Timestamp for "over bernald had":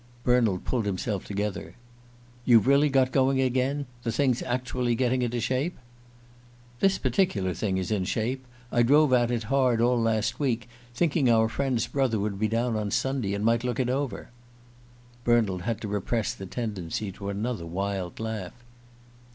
13.89-15.79